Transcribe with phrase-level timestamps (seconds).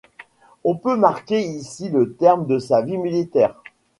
[0.63, 3.61] On peut marquer ici le terme de sa vie militaire.